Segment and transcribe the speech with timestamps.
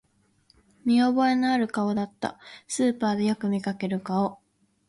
[0.83, 4.39] 見覚えのある顔だった、スーパーでよく見かける顔